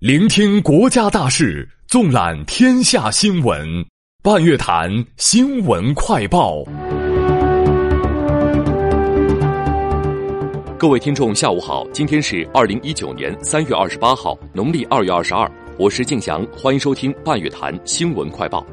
[0.00, 3.82] 聆听国家大事，纵览天下新闻。
[4.22, 6.62] 半月谈新闻快报。
[10.78, 15.50] 各位听众，下午好，今天是二零一九年三月二十八号，农历二月二十二。
[15.78, 18.66] 我是静祥，欢迎收听半月谈新闻快报。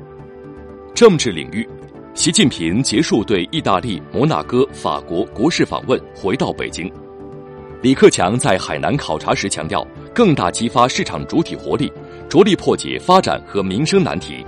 [0.93, 1.65] 政治领域，
[2.13, 6.91] 习近平结束对意大利、摩纳哥、法国国事访问，回到北京。
[7.81, 9.87] 李克强在海南考察时强调。
[10.13, 11.91] 更大激发市场主体活力，
[12.29, 14.45] 着力破解发展和民生难题。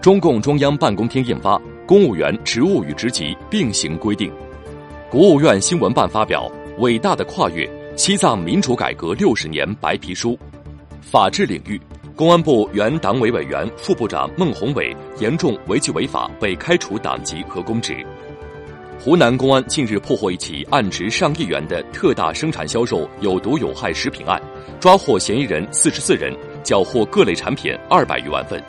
[0.00, 4.28] 中共中央办公厅印发《公务员职务与职级并行规定》，
[5.08, 6.50] 国务院新闻办发表
[6.80, 10.32] 《伟大的跨越：西藏民主改革六十年白皮书》。
[11.00, 11.80] 法治领域，
[12.16, 18.04] 公安部原党委委员、副部长孟宏伟严重违纪违法被开除党籍和公职。
[18.98, 24.40] 湖南公安近日破获一起案值上亿元的特大生产销售有毒有害食品案，
[24.78, 26.32] 抓获嫌疑人四十四人，
[26.62, 28.62] 缴获各类产品二百余万份。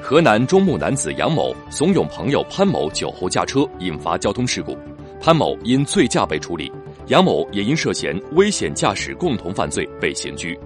[0.00, 4.78] 河南中牟男子杨某怂恿朋友潘某酒后驾车，引发交通事故，
[5.20, 6.70] 潘某因醉驾被处理，
[7.08, 10.56] 杨某也因涉嫌危险驾驶共同犯罪被刑拘。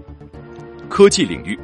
[0.91, 1.59] 科技领域。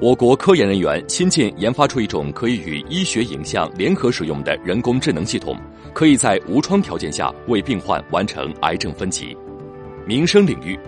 [0.00, 5.56] 我国科研人员新近研发出一种可以与医学影像联合使用的人工智能系统，
[5.92, 9.36] 可以在无创条件下为病患完成癌症分级。
[10.06, 10.78] 民生领域，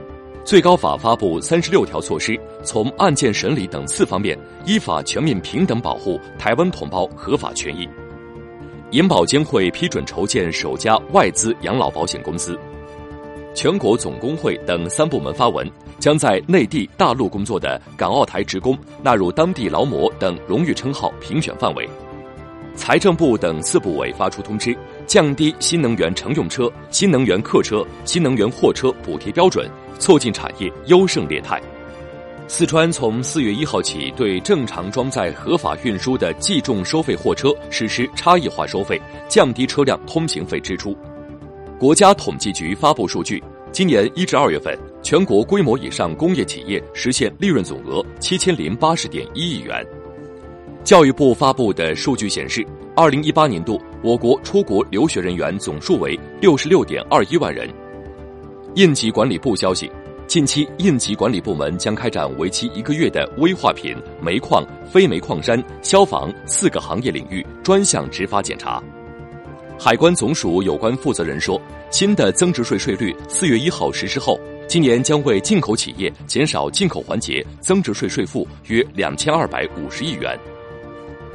[0.44, 7.88] 最高法发布三十六条措施，从案件审理等四方面依法全面平等保护台湾同胞合法权益。
[8.92, 12.56] 银保监会批准筹建首家外资养老保险公司。
[13.54, 21.88] 全国总工会等三部门发文，将在内地、大陆工作的港澳台职工纳入当地劳模等荣誉称号评选范围。
[22.76, 24.74] 财政部等四部委发出通知，
[25.06, 31.60] 降低新能源乘用车、新能源客车、新能源货车补贴标准，促进产业优胜劣汰。
[32.46, 40.96] 四川从四月一号起，对正常装载合法运输的计重收费货车实施差异化收费，降低车辆通行费支出。
[41.80, 43.42] 国家统计局发布数据，
[43.72, 49.82] 今年一至二月份，全国规模以上工业企业实现利润总额七千零八十点一亿元。
[50.84, 52.62] 教育部发布的数据显示，
[52.94, 57.66] 二零一八年度我国出国留学人员总数为六十六点二一万人。
[58.74, 59.90] 应急管理部消息，
[60.26, 68.82] 近期应急管理部门将开展为期一个月的危化品、煤矿、非煤矿山、消防四个行业领域专项执法检查。
[69.82, 71.58] 海关总署有关负责人说，
[71.90, 80.38] 新的增值税税率四月一号实施后，今年将为进口企业减少进口环节增值税税负约两千二百五十亿元。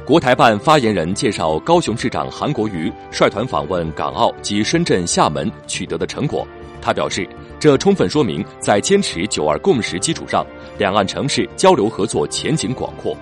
[0.06, 6.46] 国台办发言人介绍，高雄市长韩国瑜率团访问港澳及深圳、厦门取得的成果。
[6.80, 7.28] 他表示，
[7.58, 10.46] 这充分说明在坚持“九二共识”基础上，
[10.78, 13.16] 两岸城市交流合作前景广阔。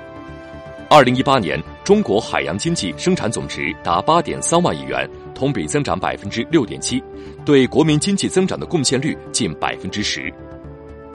[0.91, 7.03] 二零一八年，中国海洋经济生产总值达八点三万亿元，同比增长百分之六点七，
[7.45, 10.33] 对国民经济增长的贡献率近百分之十。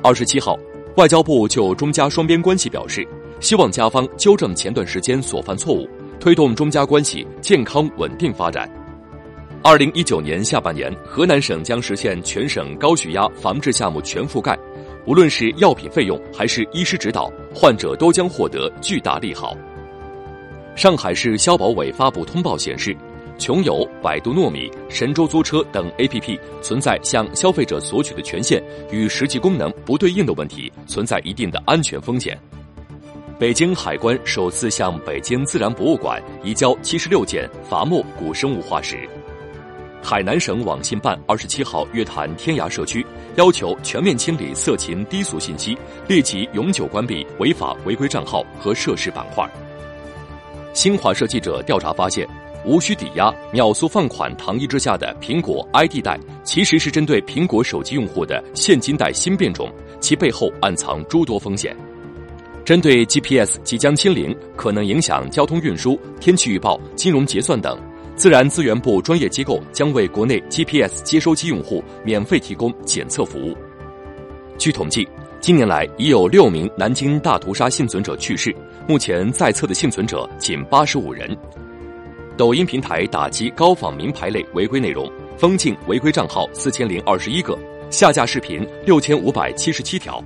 [0.04, 0.58] 二十七号，
[0.98, 3.08] 外交部就中加双边关系表示，
[3.40, 5.88] 希望加方纠正前段时间所犯错误，
[6.20, 8.70] 推动中加关系健康稳定发展。
[9.64, 14.58] 二零一九年下半年，河南省将实现全省高血压防治项目全覆盖。
[15.06, 19.56] 无论是药品费用还是医师指导，患者都将获得巨大利好。
[20.76, 22.96] 上海市消保委发布通报显示，
[23.38, 32.38] 穷游、百度糯米、神州租车等 APP 存在向消费者索取的权限与实际功能不对应的问题，存在一定的安全风险。
[33.40, 39.10] 北京海关首次向北京自然博物馆移交七十六件伐木古生物化石。
[40.02, 43.06] 海南省网信办二十七号约谈天涯社区，
[43.36, 45.78] 要求全面清理色情低俗信息，
[46.08, 49.48] 立即永久关闭违法违规账号和涉事板块。
[50.74, 52.28] 新华社记者调查发现，
[52.66, 61.76] 无需抵押、秒速放款糖衣之下的苹果 ID 贷，其实是针对苹果手机用户的现金贷新变种，其背后暗藏诸多风险。
[62.66, 67.78] 针对 GPS 即将清零，可能影响交通运输、天气预报、金融结算等。
[68.20, 73.56] 自然资源部专业机构将为国内 GPS 接收机用户免费提供检测服务。
[74.58, 75.08] 据统计，
[75.40, 78.54] 近年来已有六名南京大屠杀幸存者去世，
[78.86, 81.34] 目前在册的幸存者仅八十五人。
[82.36, 87.58] 抖音平台打击高仿名牌类违规内容，封禁违规账号四千零二十一个，
[87.90, 90.22] 下架视频六千五百七十七条。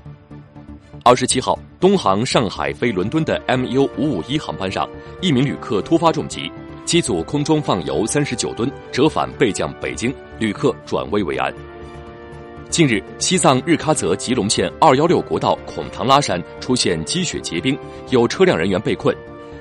[1.04, 4.90] 二十七号，东航上海飞伦敦的 MU 五五一航班上，
[5.22, 6.51] 一名旅客突发重疾。
[6.85, 11.53] 机组空中放油三十九吨，折返备降北京，旅客转危为安。
[12.69, 17.77] 近日，西藏日喀则吉隆县二幺六国道孔唐拉山出现积雪结冰，
[18.09, 19.15] 有车辆人员被困。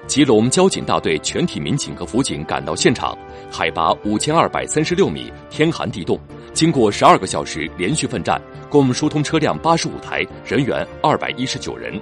[0.06, 3.16] 吉隆交警大队全体民警和辅警赶到现场，
[3.50, 6.18] 海拔五千二百三十六米，天寒地冻，
[6.52, 11.98] 经过十二个小时连续奋战，共疏通车辆八十五台，人员二百一十九人。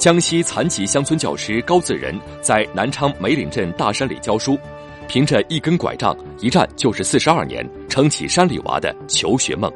[0.00, 4.58] 江西残疾乡村教师高自仁在南昌梅岭镇大山里教书，
[5.06, 9.70] 凭着一根拐杖，一站就是四十二年，撑起山里娃的求学梦。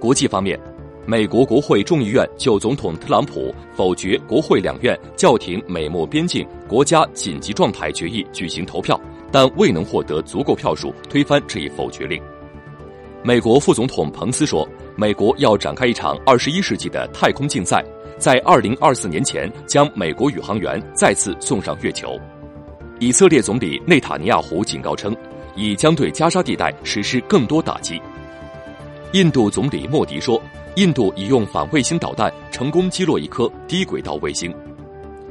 [0.00, 0.58] 国际方面，
[1.04, 8.98] 美国国会众议院就总统特朗普否决国会两院叫停美墨边境国家紧急状态决议举行投票，
[9.30, 12.18] 但未能获得足够票数推翻这一否决令。
[13.22, 14.66] 美国副总统彭斯说，
[14.96, 17.84] 美国要展开一场二十一世纪的太空竞赛，
[18.22, 22.16] 在二零二四年前将美国宇航员再次送上月球。
[23.00, 25.12] 以色列总理内塔尼亚胡警告称，
[25.56, 28.00] 已将对加沙地带实施更多打击。
[29.10, 30.40] 印度总理莫迪说，
[30.76, 34.54] 印度已用反卫星导弹成功击落一颗低轨道卫星。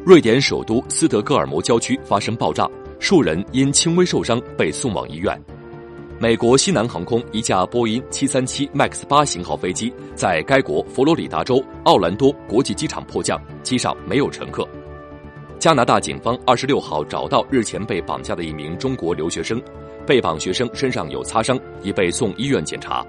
[0.05, 5.41] 瑞典首都斯德哥尔摩郊区发生爆炸，数人因轻微受伤被送往医院。
[6.21, 14.63] 美国西南航空一架波音737 MAX 八型号飞机在该国佛罗里达州奥兰多国际机场迫降，机上没有乘客。
[15.57, 19.59] 加拿大警方二十六号找到日前被绑架的一名中国留学生，
[20.05, 23.03] 被绑学生身上有擦伤，已被送医院检查。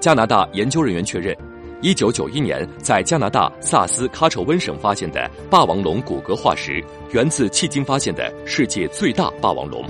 [0.00, 1.32] 加拿大研究人员确认
[1.80, 9.84] ，1991年在加拿大萨斯喀彻温省发现的霸王龙骨骼化石，源自迄今发现的世界最大霸王龙。